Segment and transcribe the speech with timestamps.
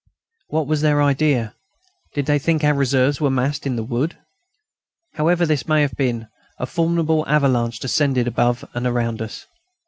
[0.47, 1.53] What was their idea?
[2.15, 4.17] Did they think our reserves were massed in the wood?
[5.13, 6.27] However this may have been,
[6.57, 9.45] a formidable avalanche descended above and around us.